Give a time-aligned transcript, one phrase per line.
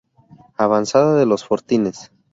[0.57, 2.11] Avanzada de los fortines.